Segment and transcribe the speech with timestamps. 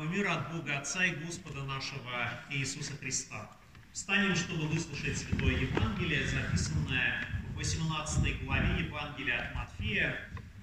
[0.00, 3.50] вам и мир от Бога Отца и Господа нашего Иисуса Христа.
[3.92, 10.16] Встанем, чтобы выслушать Святое Евангелие, записанное в 18 главе Евангелия от Матфея,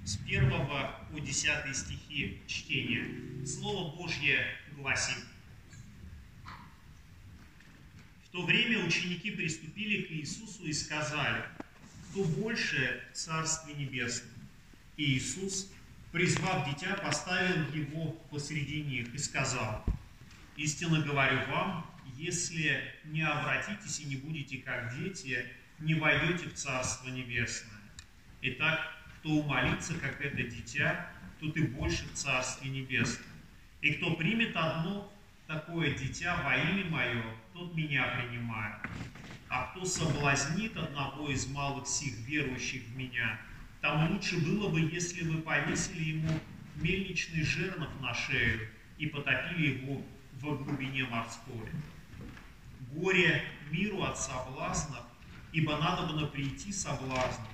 [0.05, 3.45] с 1 по 10 стихи чтения.
[3.45, 4.43] Слово Божье
[4.75, 5.23] гласит.
[8.23, 11.43] В то время ученики приступили к Иисусу и сказали,
[12.09, 14.33] кто больше Царствие Небесное?
[14.95, 15.71] И Иисус,
[16.17, 19.85] призвав дитя, поставил его посреди них и сказал,
[20.55, 21.85] «Истинно говорю вам,
[22.15, 25.45] если не обратитесь и не будете как дети,
[25.77, 27.79] не войдете в Царство Небесное.
[28.41, 28.79] Итак,
[29.19, 31.07] кто умолится, как это дитя,
[31.39, 33.27] тот и больше в Царстве Небесном.
[33.81, 35.13] И кто примет одно
[35.45, 38.77] такое дитя во имя Мое, тот меня принимает.
[39.49, 43.39] А кто соблазнит одного из малых сих верующих в меня,
[43.81, 46.39] там лучше было бы, если вы повесили ему
[46.75, 50.01] мельничный жернов на шею и потопили его
[50.33, 51.69] в глубине морской.
[52.91, 55.03] Горе миру от соблазнов,
[55.51, 57.45] ибо надо было прийти соблазну,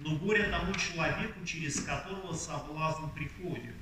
[0.00, 3.74] но горе тому человеку, через которого соблазн приходит.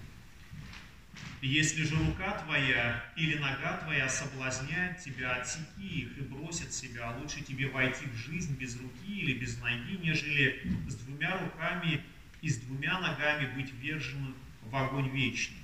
[1.42, 7.14] Если же рука твоя или нога твоя соблазняет тебя, отсеки их и бросит себя.
[7.20, 12.02] Лучше тебе войти в жизнь без руки или без ноги, нежели с двумя руками
[12.40, 15.58] и с двумя ногами быть верженным в огонь вечный.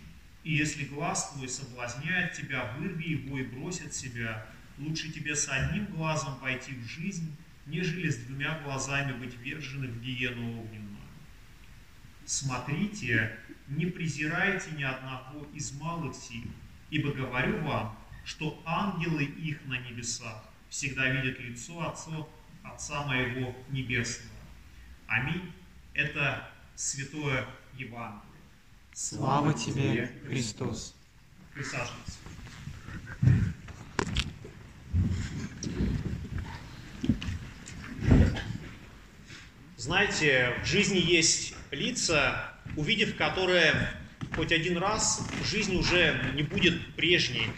[0.44, 4.46] И если глаз твой соблазняет тебя, вырви его и бросит себя.
[4.78, 7.34] Лучше тебе с одним глазом войти в жизнь,
[7.66, 10.91] нежели с двумя глазами быть вержены в гиену огненную.
[12.24, 16.44] Смотрите, не презирайте ни одного из малых сил,
[16.90, 22.26] ибо говорю вам, что ангелы их на небесах всегда видят лицо Отца,
[22.62, 24.30] Отца моего Небесного.
[25.06, 25.52] Аминь.
[25.94, 28.22] Это Святое Евангелие.
[28.94, 30.94] Слава тебе, Христос.
[31.52, 32.18] Присаживайтесь.
[39.76, 43.74] Знаете, в жизни есть лица, увидев которые
[44.36, 47.48] хоть один раз, жизнь уже не будет прежней.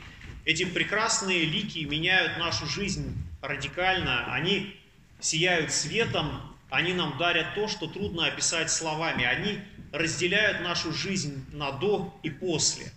[0.45, 4.77] Эти прекрасные лики меняют нашу жизнь радикально, они
[5.21, 9.61] сияют светом, они нам дарят то, что трудно описать словами, они
[9.93, 12.93] разделяют нашу жизнь на до и после.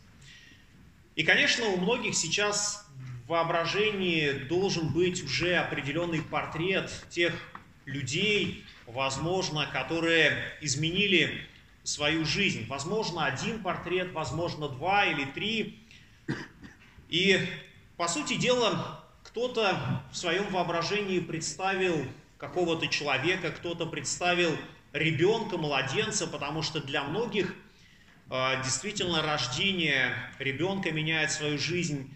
[1.16, 2.88] И, конечно, у многих сейчас
[3.26, 7.34] в воображении должен быть уже определенный портрет тех
[7.86, 11.46] людей, возможно, которые изменили
[11.84, 12.66] свою жизнь.
[12.68, 15.88] Возможно, один портрет, возможно, два или три.
[17.10, 17.40] И,
[17.98, 22.06] по сути дела, кто-то в своем воображении представил
[22.38, 24.56] какого-то человека, кто-то представил
[24.94, 27.54] ребенка, младенца, потому что для многих
[28.30, 32.12] э, действительно рождение ребенка меняет свою жизнь.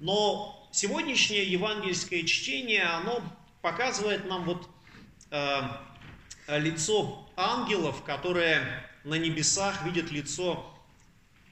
[0.00, 3.22] Но сегодняшнее евангельское чтение, оно
[3.60, 4.68] показывает нам вот
[5.30, 5.60] э,
[6.58, 10.72] лицо ангелов, которые на небесах видят лицо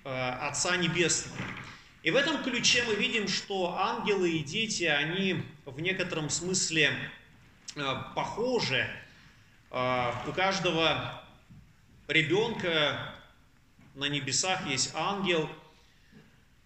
[0.05, 1.37] э, Отца Небесного.
[2.03, 6.93] И в этом ключе мы видим, что ангелы и дети, они в некотором смысле
[7.77, 8.89] э, похожи.
[9.71, 11.23] Э, у каждого
[12.09, 13.15] ребенка
[13.95, 15.49] на небесах есть ангел,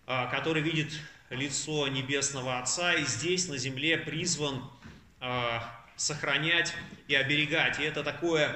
[0.06, 0.92] который видит
[1.30, 4.62] лицо Небесного Отца, и здесь на земле призван
[5.96, 6.74] сохранять
[7.08, 7.78] и оберегать.
[7.78, 8.54] И это такое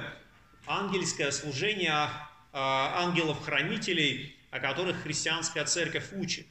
[0.65, 2.09] ангельское служение
[2.51, 6.45] а, ангелов-хранителей, о которых христианская церковь учит.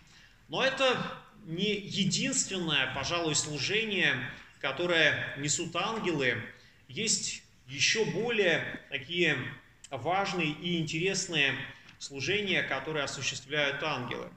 [0.48, 0.96] Но это
[1.44, 4.14] не единственное, пожалуй, служение,
[4.60, 6.42] которое несут ангелы.
[6.88, 9.36] Есть еще более такие
[9.90, 11.54] важные и интересные
[11.98, 14.30] служения, которые осуществляют ангелы.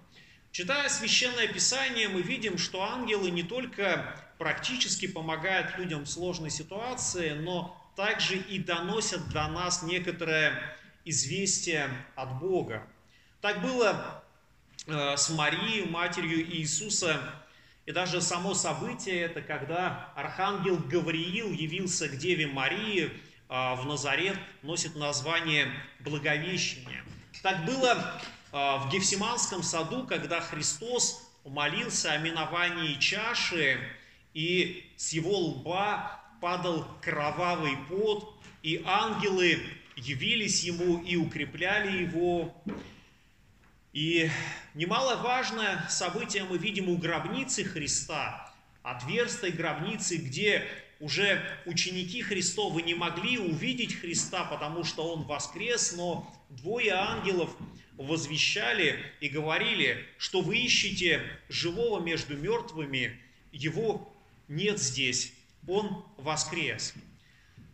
[0.51, 7.33] Читая Священное Писание, мы видим, что ангелы не только практически помогают людям в сложной ситуации,
[7.33, 10.59] но также и доносят до нас некоторое
[11.05, 12.87] известие от Бога.
[13.39, 14.23] Так было
[14.87, 17.21] э, с Марией, матерью Иисуса,
[17.85, 23.11] и даже само событие это, когда архангел Гавриил явился к Деве Марии э,
[23.47, 25.67] в Назарет, носит название
[25.99, 27.03] Благовещение.
[27.43, 28.19] Так было
[28.51, 33.79] э, в Гефсиманском саду, когда Христос молился о миновании чаши,
[34.33, 38.33] и с его лба падал кровавый пот,
[38.63, 39.59] и ангелы
[39.95, 42.55] явились ему и укрепляли его.
[43.93, 44.29] И
[44.73, 50.65] немаловажное событие мы видим у гробницы Христа, отверстой гробницы, где
[50.99, 57.53] уже ученики Христовы не могли увидеть Христа, потому что Он воскрес, но двое ангелов
[57.97, 63.19] возвещали и говорили, что вы ищете живого между мертвыми,
[63.51, 64.11] Его
[64.51, 65.33] нет здесь,
[65.65, 66.93] Он воскрес.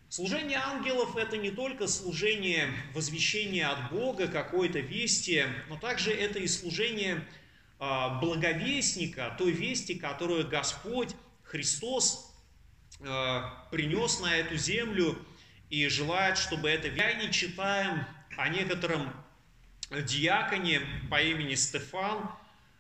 [0.09, 6.47] Служение ангелов– это не только служение возвещения от Бога какой-то вести, но также это и
[6.47, 7.27] служение
[7.79, 11.13] а, благовестника, той вести, которую Господь
[11.43, 12.33] Христос
[13.01, 15.17] а, принес на эту землю
[15.69, 16.87] и желает, чтобы это...
[16.87, 18.05] Я не читаем
[18.37, 19.11] о некотором
[19.89, 22.29] диаконе по имени Стефан,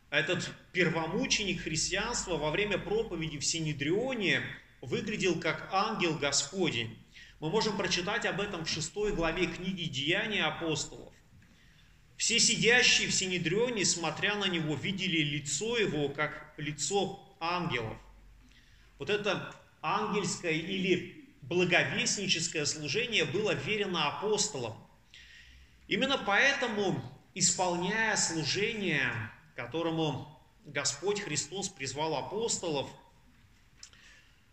[0.09, 4.41] этот первомученик христианства во время проповеди в Синедрионе
[4.81, 6.97] выглядел как ангел Господень.
[7.39, 11.13] Мы можем прочитать об этом в шестой главе книги «Деяния апостолов».
[12.15, 17.97] Все сидящие в Синедрионе, смотря на него, видели лицо его, как лицо ангелов.
[18.97, 19.53] Вот это
[19.83, 24.75] ангельское или благовестническое служение было верено апостолам.
[25.87, 26.99] Именно поэтому,
[27.35, 29.11] исполняя служение,
[29.57, 32.89] которому Господь Христос призвал апостолов–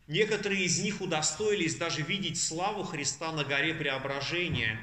[0.06, 4.78] Некоторые из них удостоились даже видеть славу Христа на горе Преображения.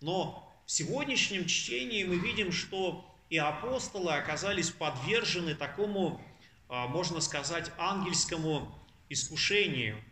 [0.00, 6.20] Но в сегодняшнем чтении мы видим, что и апостолы оказались подвержены такому,
[6.68, 8.76] а, можно сказать, ангельскому
[9.08, 10.02] искушению.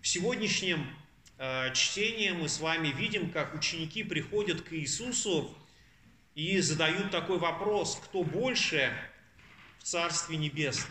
[0.00, 0.86] В сегодняшнем
[1.36, 5.52] а, чтении мы с вами видим, как ученики приходят к Иисусу
[6.34, 8.92] и задают такой вопрос, кто больше
[9.78, 10.90] в Царстве Небесном?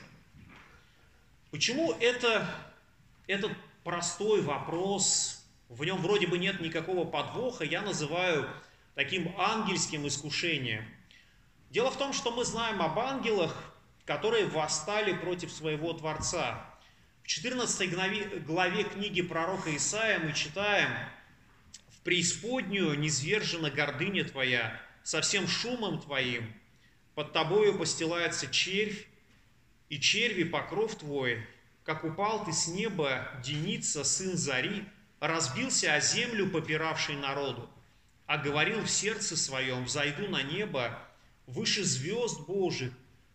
[1.52, 2.48] Почему это
[3.28, 3.52] этот
[3.84, 8.50] простой вопрос, в нем вроде бы нет никакого подвоха, я называю
[8.96, 10.86] таким ангельским искушением.
[11.70, 13.56] Дело в том, что мы знаем об ангелах,
[14.06, 16.70] которые восстали против своего Творца.
[17.24, 17.90] В 14
[18.46, 20.90] главе, книги пророка Исаия мы читаем
[21.90, 26.52] «В преисподнюю низвержена гордыня твоя, со всем шумом твоим,
[27.16, 29.06] под тобою постилается червь,
[29.90, 31.46] и черви покров твой,
[31.84, 34.86] как упал ты с неба, Деница, сын Зари,
[35.20, 37.70] разбился о землю, попиравший народу,
[38.26, 40.98] а говорил в сердце своем, взойду на небо,
[41.46, 42.92] выше звезд Божьих,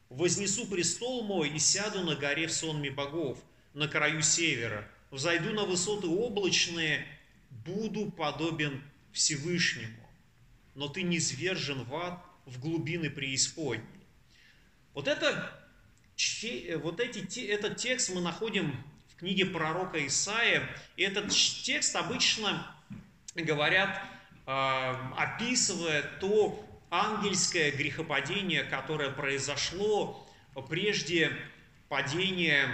[0.09, 3.39] вознесу престол мой и сяду на горе в сонме богов,
[3.75, 7.07] на краю севера, взойду на высоты облачные,
[7.51, 8.83] буду подобен
[9.13, 10.08] Всевышнему.
[10.79, 13.85] Но ты не свержен в ад, в глубины преисподней.
[14.95, 15.59] Вот это
[16.43, 18.75] Э, вот эти, этот текст мы находим
[19.09, 20.69] в книге пророка Исаия.
[20.97, 22.67] И этот текст обычно,
[23.37, 24.03] говорят,
[24.47, 30.29] а, описывая то ангельское грехопадение, которое произошло
[30.69, 31.31] прежде
[31.89, 32.69] падения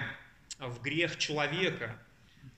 [0.59, 1.99] в грех человека.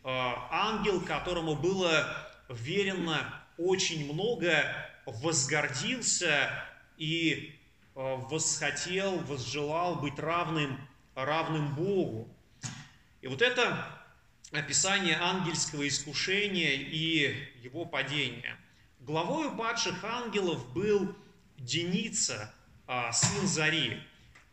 [0.05, 4.64] А, ангел, которому было верено очень много,
[5.06, 6.50] возгордился
[6.97, 7.56] и
[7.99, 10.79] Э, восхотел, возжелал быть равным,
[11.14, 12.29] равным Богу.
[13.23, 13.88] И вот это
[14.53, 18.58] описание ангельского искушения и его падения.
[19.00, 21.17] Главою падших ангелов был
[21.56, 22.55] Деница,
[22.87, 23.99] а, сын Зари.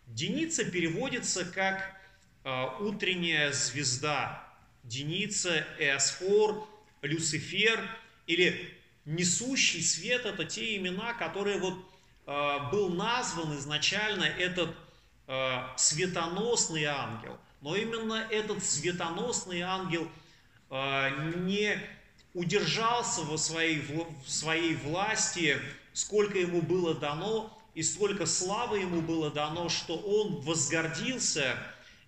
[0.07, 1.99] Деница переводится как
[2.45, 4.41] а, утренняя звезда.
[4.83, 6.65] Деница, Эосфор,
[7.01, 7.81] Люцифер
[8.25, 8.73] или
[9.05, 11.75] несущий свет– это те имена, которые вот
[12.25, 14.75] Э, был назван изначально этот
[15.28, 17.37] э, светоносный ангел.
[17.61, 20.07] Но именно этот светоносный ангел
[20.69, 21.78] э, не
[22.33, 25.59] удержался во своей, в своей власти,
[25.92, 31.57] сколько ему было дано, и сколько славы ему было дано, что он возгордился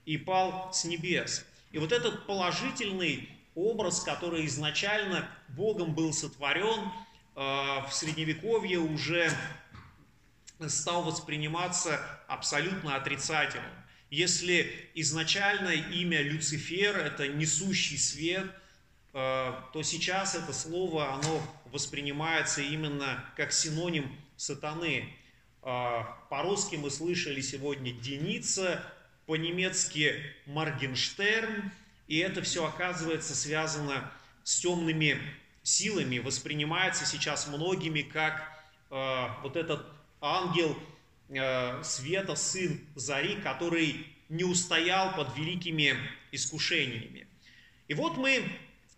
[0.05, 1.45] и пал с небес.
[1.71, 6.91] И вот этот положительный образ, который изначально Богом был сотворен,
[7.35, 9.29] в Средневековье уже
[10.67, 13.71] стал восприниматься абсолютно отрицательным.
[14.09, 18.45] Если изначально имя Люцифер– это несущий свет,
[19.13, 25.13] э, то сейчас это слово оно воспринимается именно как синоним сатаны.
[25.63, 28.81] Э, по-русски мы слышали сегодня «деница»,
[29.25, 31.71] по-немецки «Маргенштерн»,
[32.07, 34.11] и это все оказывается связано
[34.43, 35.19] с темными
[35.63, 38.47] силами, воспринимается сейчас многими как
[38.91, 39.85] э, вот этот
[40.21, 40.77] ангел
[41.29, 45.95] э, света, сын Зари, который не устоял под великими
[46.31, 47.27] искушениями.
[47.87, 48.43] И вот мы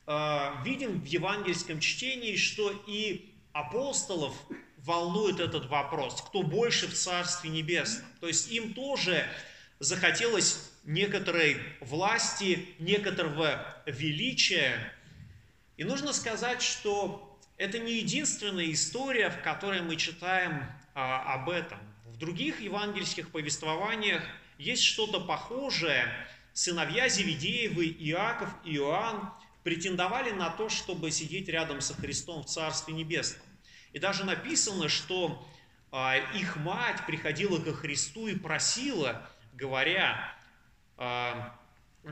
[0.06, 4.36] э, видим в евангельском чтении, что и апостолов
[4.78, 8.06] волнует этот вопрос, кто больше в Царстве Небесном.
[8.20, 9.26] То есть им тоже
[9.80, 14.94] захотелось некоторой власти, некоторого величия.
[15.76, 21.80] И нужно сказать, что это не единственная история, в которой мы читаем а, об этом.
[22.06, 24.24] В других евангельских повествованиях
[24.58, 26.12] есть что-то похожее.
[26.54, 29.32] Сыновья Зеведеевы, Иаков и Иоанн
[29.64, 33.46] претендовали на то, чтобы сидеть рядом со Христом в Царстве Небесном.
[33.94, 35.48] И даже написано, что
[35.92, 40.34] а, их мать приходила ко Христу и просила, говоря,
[40.98, 41.58] а,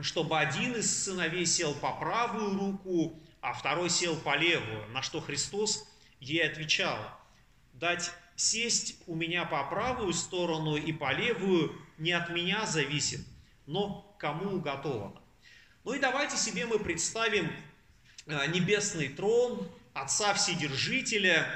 [0.02, 5.20] чтобы один из сыновей сел по правую руку, а второй сел по левую, на что
[5.20, 5.88] Христос
[6.20, 6.98] ей отвечал,
[7.72, 13.20] дать сесть у меня по правую сторону и по левую не от меня зависит,
[13.66, 15.22] но кому уготовано.
[15.84, 17.50] Ну и давайте себе мы представим
[18.26, 21.46] э, небесный трон Отца Вседержителя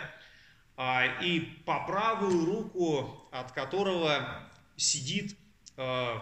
[0.77, 5.37] а, и по правую руку от которого сидит
[5.81, 6.19] э,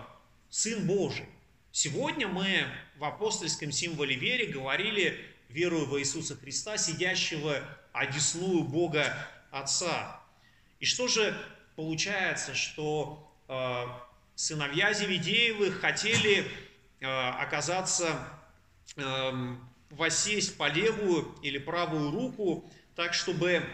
[0.49, 1.27] Сын Божий.
[1.73, 2.65] Сегодня мы
[2.97, 7.62] в апостольском символе веры говорили верую в Иисуса Христа, сидящего
[7.93, 9.12] одесную Бога
[9.50, 10.23] Отца.
[10.81, 11.37] И что же
[11.77, 13.85] получается, что э,
[14.35, 16.47] сыновья Зеведеевых хотели
[17.00, 18.17] э, оказаться,
[18.97, 19.57] э,
[19.91, 23.65] воссесть по левую или правую руку, так чтобы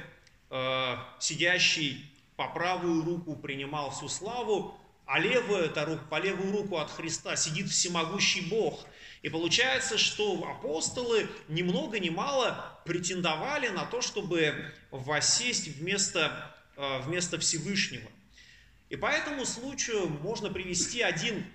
[0.51, 6.79] э, сидящий по правую руку принимал всю славу, а левую, это руку, по левую руку
[6.79, 8.87] от Христа сидит всемогущий Бог.
[9.23, 17.01] И получается, что апостолы ни много ни мало претендовали на то, чтобы воссесть вместо Э,
[17.03, 18.11] вместо Всевышнего.
[18.89, 21.47] И по этому случаю можно привести один,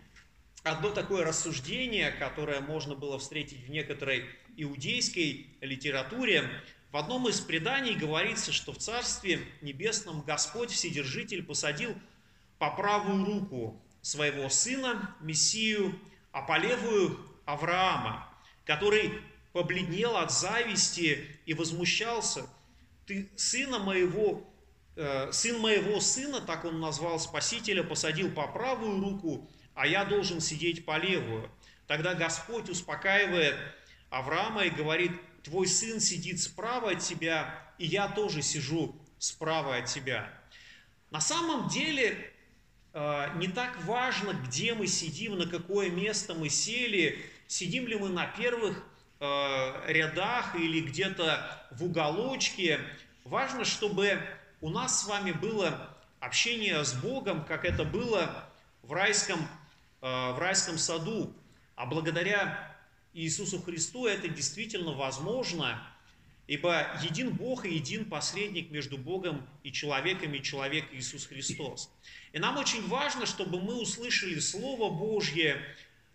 [0.64, 4.26] одно такое рассуждение, которое можно было встретить в некоторой
[4.56, 6.50] иудейской литературе.
[6.92, 11.94] В одном из преданий говорится, что в Царстве Небесном Господь Вседержитель посадил
[12.60, 16.00] по правую руку своего сына, Мессию,
[16.32, 18.28] а по левую Авраама,
[18.66, 19.12] который
[19.54, 22.46] побледнел от зависти и возмущался.
[23.08, 24.46] Ты сына моего
[25.02, 30.42] Э, сын моего сына, так он назвал Спасителя, посадил по правую руку, а я должен
[30.42, 31.50] сидеть по левую.
[31.88, 33.56] Тогда Господь успокаивает
[34.10, 39.86] Авраама и говорит, твой сын сидит справа от тебя, и я тоже сижу справа от
[39.86, 40.34] тебя.
[41.12, 42.34] На самом деле
[42.94, 48.26] не так важно, где мы сидим, на какое место мы сели, сидим ли мы на
[48.26, 48.84] первых
[49.20, 52.80] э, рядах или где-то в уголочке.
[53.26, 54.20] Важно, чтобы
[54.62, 58.50] у нас с вами было общение с Богом, как это было
[58.84, 59.40] в райском,
[60.02, 61.34] э, в райском саду.
[61.76, 62.76] А благодаря
[63.14, 65.82] Иисусу Христу это действительно возможно,
[66.50, 71.92] ибо един Бог и един посредник между Богом и человеком, и человек Иисус Христос.
[72.34, 75.62] И нам очень важно, чтобы мы услышали Слово Божье,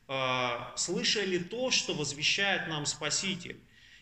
[0.08, 3.60] э, слышали то, что возвещает нам Спаситель.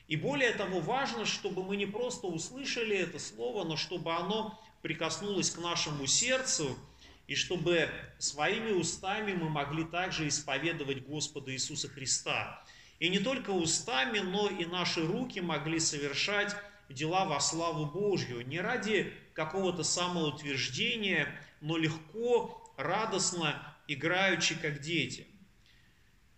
[0.08, 5.50] И более того, важно, чтобы мы не просто услышали это слово, но чтобы оно прикоснулось
[5.50, 6.78] к нашему сердцу,
[7.26, 12.64] и чтобы своими устами мы могли также исповедовать Господа Иисуса Христа.
[13.02, 16.54] И не только устами, но и наши руки могли совершать
[16.88, 21.26] дела во славу Божью, не ради какого-то самоутверждения,
[21.60, 25.26] но легко, радостно, играючи как дети.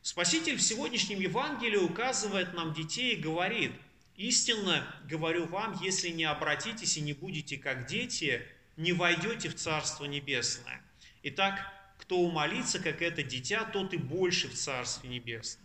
[0.01, 3.73] Спаситель в сегодняшнем Евангелии указывает нам детей и говорит,
[4.17, 8.41] «Истинно говорю вам, если не обратитесь и не будете как дети,
[8.79, 10.81] не войдете в Царство Небесное.
[11.25, 11.61] Итак,
[11.99, 15.64] кто умолится, как это дитя, тот и больше в Царстве Небесном».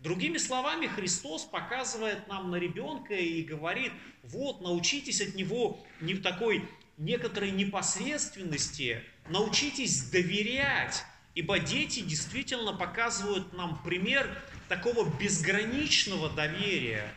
[0.00, 6.22] Другими словами, Христос показывает нам на ребенка и говорит, вот, научитесь от него не в
[6.22, 11.04] такой некоторой непосредственности, научитесь доверять,
[11.38, 14.28] Ибо дети действительно показывают нам пример
[14.68, 17.14] такого безграничного доверия.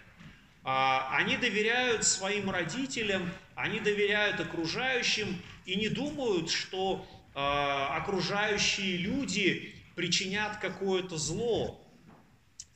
[0.64, 9.74] А, они доверяют своим родителям, они доверяют окружающим и не думают, что а, окружающие люди
[9.96, 11.81] причинят какое-то зло.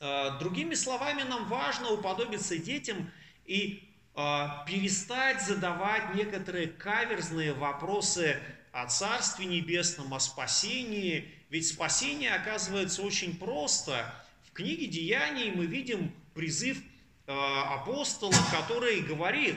[0.08, 3.10] А, другими словами, нам важно уподобиться детям
[3.44, 3.82] и
[4.66, 8.40] перестать задавать некоторые каверзные вопросы
[8.72, 14.12] о Царстве Небесном, о спасении ведь спасение оказывается очень просто.
[14.48, 19.54] В книге Деяний мы видим призыв э, апостола, который говорит,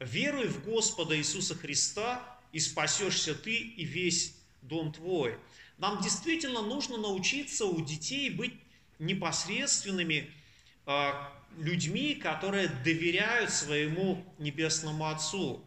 [0.00, 2.20] веруй в Господа Иисуса Христа,
[2.52, 5.38] и спасешься ты и весь дом твой.
[5.78, 8.54] Нам действительно нужно научиться у детей быть
[9.00, 10.30] непосредственными
[10.86, 11.12] э,
[11.58, 15.64] людьми, которые доверяют своему Небесному Отцу.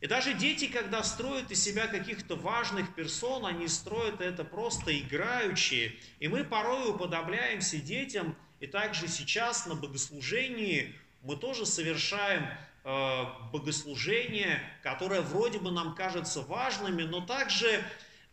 [0.00, 5.98] И даже дети, когда строят из себя каких-то важных персон, они строят это просто играючи.
[6.20, 12.46] И мы порой уподобляемся детям, и также сейчас на богослужении мы тоже совершаем
[12.84, 17.82] э, богослужения, которое вроде бы нам кажется важными, но также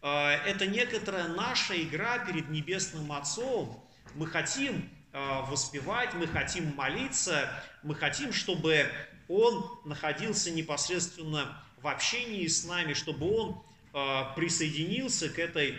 [0.01, 0.07] э,
[0.45, 3.82] это некоторая наша игра перед Небесным Отцом.
[4.15, 7.49] Мы хотим э, воспевать, мы хотим молиться,
[7.81, 8.91] мы хотим, чтобы
[9.27, 15.77] Он находился непосредственно в общении с нами, чтобы Он э, присоединился к этой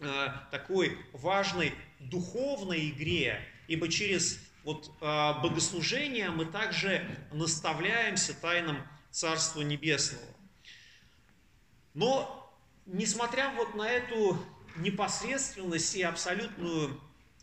[0.00, 8.76] э, такой важной духовной игре, ибо через вот богослужение мы также наставляемся тайнам
[9.10, 10.22] Царства Небесного.
[11.94, 14.38] Но, несмотря вот на эту
[14.76, 17.00] непосредственность и абсолютную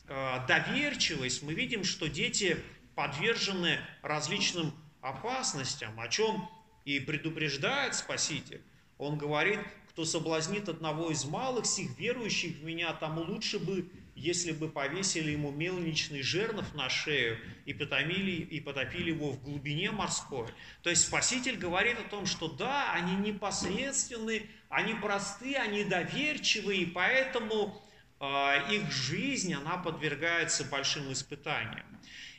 [0.08, 2.58] доверчивость, мы видим, что дети
[2.96, 6.50] подвержены различным опасностям, о чем
[6.86, 8.62] и предупреждает Спаситель.
[8.98, 9.60] Он говорит,
[9.90, 15.32] кто соблазнит одного из малых сих верующих в меня, тому лучше бы, если бы повесили
[15.32, 20.48] ему мельничный жернов на шею и потопили, и потопили его в глубине морской.
[20.82, 26.86] То есть Спаситель говорит о том, что да, они непосредственны, они просты, они доверчивы, и
[26.86, 27.87] поэтому э,
[28.20, 31.86] их жизнь, она подвергается большим испытаниям.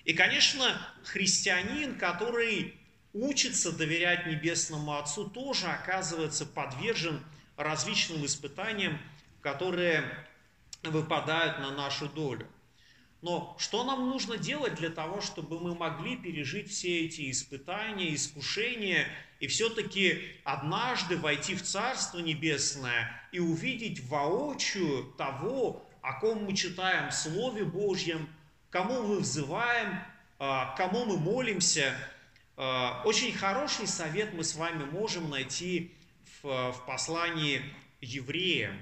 [0.05, 2.75] И, конечно, христианин, который
[3.13, 7.25] учится доверять Небесному Отцу, тоже оказывается подвержен
[7.57, 8.99] различным испытаниям,
[9.41, 10.05] которые
[10.83, 12.49] выпадают на нашу долю.
[13.21, 19.09] Но что нам нужно делать для того, чтобы мы могли пережить все эти испытания, искушения
[19.41, 27.11] и все-таки однажды войти в Царство Небесное и увидеть воочию того, о ком мы читаем
[27.11, 28.29] в Слове Божьем,
[28.71, 30.01] кому мы взываем,
[30.39, 31.95] а, кому мы молимся–
[32.59, 35.95] Э, очень хороший совет мы с вами можем найти
[36.43, 37.63] в послании
[38.01, 38.77] евреям.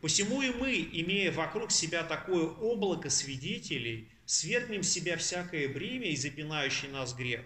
[0.00, 6.16] Посему и мы, имея вокруг себя такое облако свидетелей, свергнем с себя всякое бремя и
[6.16, 7.44] запинающий нас грех.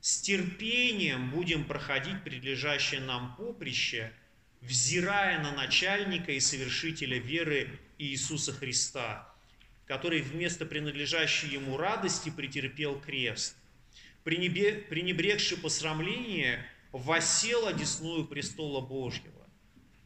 [0.00, 4.12] С терпением будем проходить прилежащее нам поприще,
[4.60, 9.32] взирая на начальника и совершителя веры Иисуса Христа,
[9.86, 13.56] который вместо принадлежащей ему радости претерпел крест–
[14.26, 19.35] пренебрегший посрамление, восел одесную престола Божьего.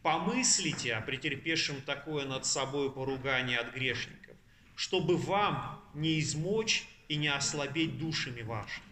[0.03, 4.35] Помыслите о претерпевшем такое над собой поругание от грешников,
[4.75, 8.85] чтобы вам не измочь и не ослабеть душами вашими.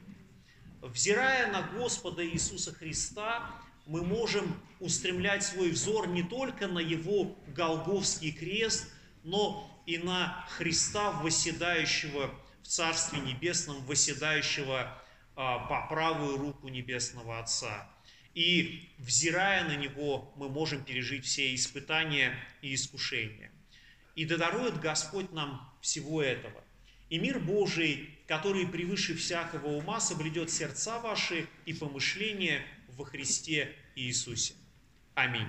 [0.82, 3.50] Взирая на Господа Иисуса Христа,
[3.86, 8.94] мы можем устремлять свой взор не только на Его Голговский крест,
[9.24, 12.30] но и на Христа, восседающего
[12.62, 14.96] в Царстве Небесном, восседающего
[15.36, 17.90] а, по правую руку Небесного Отца.
[18.36, 23.52] И взирая на Него, мы можем пережить все испытания и искушения.
[24.16, 26.64] И да дарует Господь нам всего этого.
[27.10, 34.54] И мир Божий, который превыше всякого ума, соблюдет сердца ваши и помышления во Христе Иисусе.
[35.16, 35.48] Аминь.